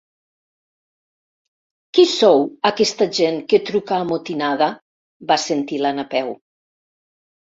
[1.97, 4.69] Qui sou, aquesta gent, que truca amotinada?
[5.33, 6.33] —van sentir la Napeu.